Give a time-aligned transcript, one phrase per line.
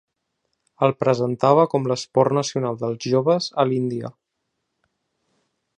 [0.87, 4.13] El presentava com l’esport nacional dels joves a l’Índia.